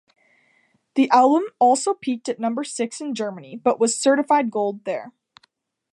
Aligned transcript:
The 0.95 1.11
album 1.11 1.43
also 1.59 1.93
peaked 1.93 2.27
at 2.27 2.39
number 2.39 2.63
six 2.63 3.01
in 3.01 3.13
Germany, 3.13 3.55
but 3.55 3.79
was 3.79 4.01
certified 4.01 4.49
Gold 4.49 4.83
there. 4.83 5.13